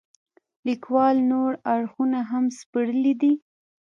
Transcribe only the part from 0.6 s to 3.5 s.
لیکوال نور اړخونه هم سپړلي دي.